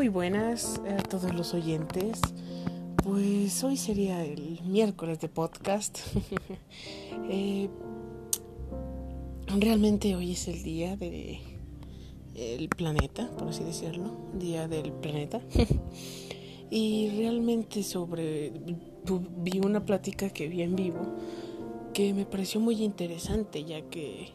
[0.00, 2.22] Muy buenas a todos los oyentes.
[3.04, 5.98] Pues hoy sería el miércoles de podcast.
[7.28, 7.68] eh,
[9.58, 11.40] realmente hoy es el día de
[12.34, 15.42] el planeta, por así decirlo, día del planeta.
[16.70, 18.54] y realmente sobre
[19.04, 21.14] vi una plática que vi en vivo
[21.92, 24.30] que me pareció muy interesante ya que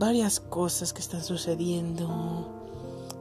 [0.00, 2.61] varias cosas que están sucediendo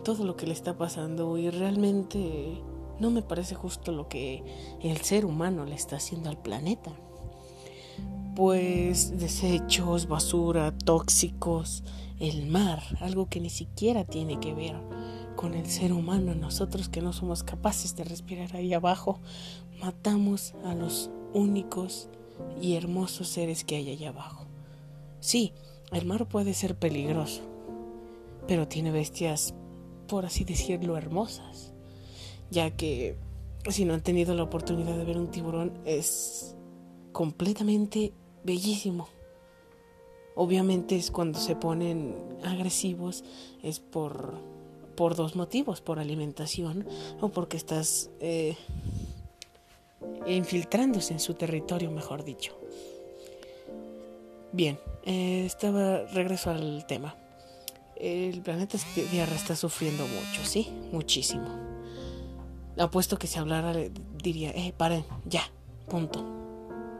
[0.03, 2.61] todo lo que le está pasando y realmente
[2.99, 4.43] no me parece justo lo que
[4.81, 6.91] el ser humano le está haciendo al planeta.
[8.35, 11.83] Pues desechos, basura, tóxicos,
[12.19, 14.75] el mar, algo que ni siquiera tiene que ver
[15.35, 19.19] con el ser humano, nosotros que no somos capaces de respirar ahí abajo,
[19.81, 22.09] matamos a los únicos
[22.61, 24.45] y hermosos seres que hay allá abajo.
[25.19, 25.53] Sí,
[25.91, 27.41] el mar puede ser peligroso,
[28.47, 29.55] pero tiene bestias
[30.11, 31.71] por así decirlo, hermosas,
[32.49, 33.15] ya que
[33.69, 36.53] si no han tenido la oportunidad de ver un tiburón es
[37.13, 38.11] completamente
[38.43, 39.07] bellísimo.
[40.35, 43.23] Obviamente es cuando se ponen agresivos
[43.63, 44.33] es por,
[44.97, 46.85] por dos motivos, por alimentación
[47.21, 48.57] o porque estás eh,
[50.27, 52.59] infiltrándose en su territorio, mejor dicho.
[54.51, 57.15] Bien, eh, estaba regreso al tema
[58.01, 58.79] el planeta
[59.11, 60.69] Tierra está sufriendo mucho, ¿sí?
[60.91, 61.47] Muchísimo.
[62.79, 63.73] Apuesto que si hablara
[64.23, 65.43] diría, eh, paren, ya,
[65.87, 66.25] punto.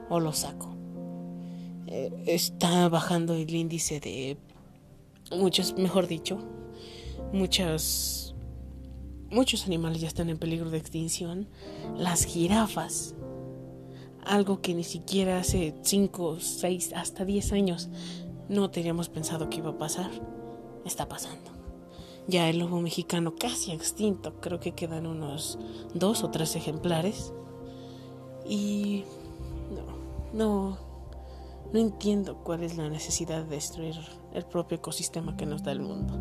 [0.10, 0.76] O lo saco.
[1.88, 4.38] Eh, está bajando el índice de
[5.36, 6.38] muchos, mejor dicho,
[7.34, 8.36] muchos,
[9.32, 11.48] muchos animales ya están en peligro de extinción.
[11.98, 13.16] Las jirafas,
[14.24, 17.90] algo que ni siquiera hace 5, 6, hasta 10 años
[18.50, 20.12] no teníamos pensado que iba a pasar
[20.86, 21.52] está pasando.
[22.28, 25.58] Ya el lobo mexicano casi extinto, creo que quedan unos
[25.94, 27.34] dos o tres ejemplares.
[28.46, 29.04] Y
[30.34, 30.78] no, no,
[31.74, 33.96] no entiendo cuál es la necesidad de destruir
[34.34, 36.18] el propio ecosistema que nos da el mundo.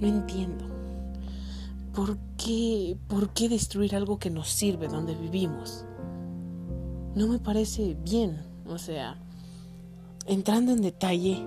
[0.00, 0.64] No entiendo.
[1.94, 5.84] ¿Por qué, ¿Por qué destruir algo que nos sirve donde vivimos?
[7.14, 8.44] No me parece bien.
[8.66, 9.18] O sea,
[10.26, 11.44] entrando en detalle,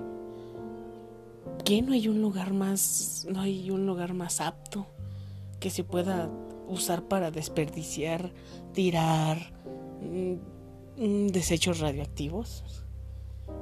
[1.72, 4.88] ¿Qué no hay un lugar más, no hay un lugar más apto
[5.58, 6.30] que se pueda
[6.68, 8.30] usar para desperdiciar,
[8.74, 9.54] tirar
[10.02, 10.34] mm,
[11.02, 12.62] mm, desechos radioactivos?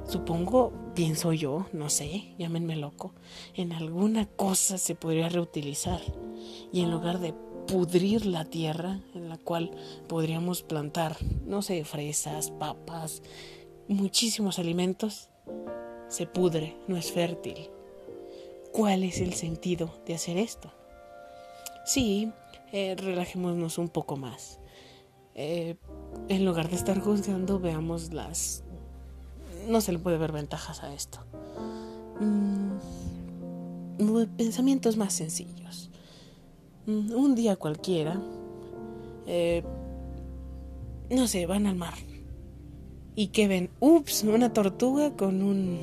[0.05, 3.13] Supongo, pienso yo, no sé, llámenme loco,
[3.55, 6.01] en alguna cosa se podría reutilizar
[6.73, 7.33] y en lugar de
[7.65, 9.71] pudrir la tierra en la cual
[10.09, 13.23] podríamos plantar, no sé, fresas, papas,
[13.87, 15.29] muchísimos alimentos,
[16.09, 17.69] se pudre, no es fértil.
[18.71, 20.71] ¿Cuál es el sentido de hacer esto?
[21.85, 22.31] Sí,
[22.71, 24.59] eh, relajémonos un poco más.
[25.35, 25.75] Eh,
[26.29, 28.63] en lugar de estar juzgando, veamos las...
[29.67, 31.19] No se le puede ver ventajas a esto.
[32.19, 32.77] Mm,
[34.37, 35.89] pensamientos más sencillos.
[36.85, 38.21] Mm, un día cualquiera,
[39.27, 39.63] eh,
[41.09, 41.95] no sé, van al mar.
[43.15, 43.69] ¿Y que ven?
[43.81, 45.79] Ups, una tortuga con un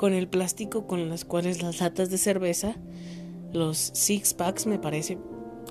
[0.00, 2.74] con el plástico con las cuales las latas de cerveza,
[3.52, 5.18] los six packs me parece,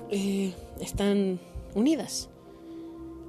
[0.08, 1.40] eh, están
[1.74, 2.30] unidas.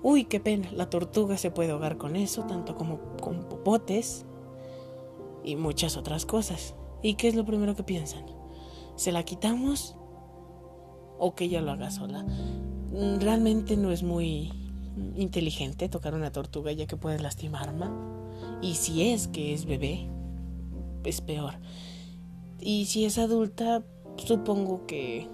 [0.04, 4.28] Uy, qué pena, la tortuga se puede ahogar con eso, tanto como con popotes
[5.44, 6.76] y muchas otras cosas.
[7.02, 8.24] ¿Y qué es lo primero que piensan?
[8.96, 9.96] ¿Se la quitamos
[11.18, 12.28] o que ella lo haga sola?
[13.20, 14.52] Realmente no es muy
[15.16, 17.92] inteligente tocar una tortuga ya que puede lastimarla.
[18.62, 20.08] Y si es que es bebé,
[21.04, 21.56] es peor.
[22.60, 23.84] Y si es adulta,
[24.18, 25.28] supongo que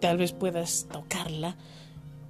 [0.00, 1.56] tal vez puedas tocarla,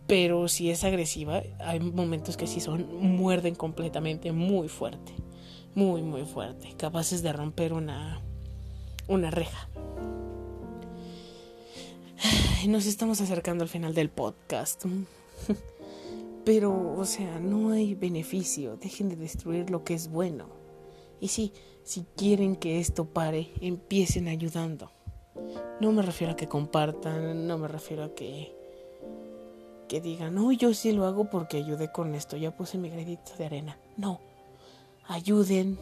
[0.06, 5.12] pero si es agresiva, hay momentos que sí son, muerden completamente muy fuerte,
[5.74, 8.20] muy, muy fuerte, capaces de romper una,
[9.08, 9.68] una reja.
[12.68, 14.84] Nos estamos acercando al final del podcast.
[16.44, 18.76] Pero, o sea, no hay beneficio.
[18.76, 20.48] Dejen de destruir lo que es bueno.
[21.24, 21.54] Y sí,
[21.84, 24.90] si quieren que esto pare, empiecen ayudando.
[25.80, 28.54] No me refiero a que compartan, no me refiero a que
[29.88, 33.32] que digan, no, yo sí lo hago porque ayudé con esto, ya puse mi granito
[33.38, 33.78] de arena.
[33.96, 34.20] No,
[35.06, 35.78] ayuden,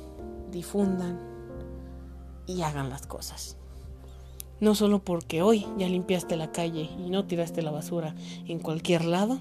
[0.53, 1.19] difundan
[2.47, 3.57] y hagan las cosas.
[4.61, 8.15] No solo porque hoy ya limpiaste la calle y no tiraste la basura
[8.47, 9.41] en cualquier lado,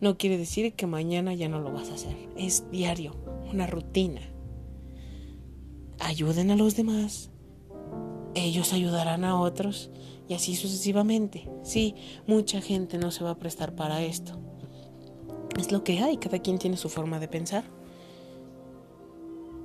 [0.00, 2.16] no quiere decir que mañana ya no lo vas a hacer.
[2.36, 3.14] Es diario,
[3.52, 4.22] una rutina
[6.00, 7.30] ayuden a los demás
[8.34, 9.90] ellos ayudarán a otros
[10.28, 11.50] y así sucesivamente.
[11.62, 11.94] Sí,
[12.26, 14.38] mucha gente no se va a prestar para esto.
[15.58, 17.64] Es lo que hay, cada quien tiene su forma de pensar.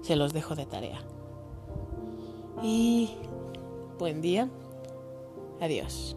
[0.02, 1.02] Se los dejo de tarea.
[2.62, 3.10] Y
[4.00, 4.50] buen día.
[5.62, 6.16] Adiós.